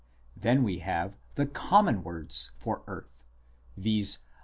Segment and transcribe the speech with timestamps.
[0.35, 3.23] Then we have the common words for" earth,"
[3.77, 4.17] viz.